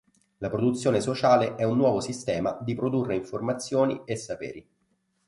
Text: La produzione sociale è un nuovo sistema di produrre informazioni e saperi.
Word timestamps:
La 0.39 0.49
produzione 0.49 0.99
sociale 0.99 1.53
è 1.57 1.63
un 1.63 1.77
nuovo 1.77 1.99
sistema 1.99 2.57
di 2.59 2.73
produrre 2.73 3.13
informazioni 3.15 4.01
e 4.05 4.15
saperi. 4.15 4.67